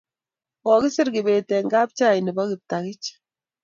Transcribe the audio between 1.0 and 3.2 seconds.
Kibet eng' kapchai nebo Kiptagich